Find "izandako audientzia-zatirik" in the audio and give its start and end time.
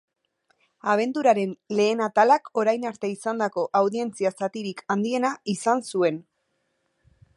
3.17-4.83